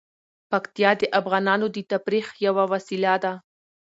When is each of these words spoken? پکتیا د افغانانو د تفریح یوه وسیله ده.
پکتیا 0.51 0.91
د 1.01 1.03
افغانانو 1.19 1.65
د 1.75 1.77
تفریح 1.91 2.27
یوه 2.47 2.63
وسیله 2.73 3.13
ده. 3.23 3.33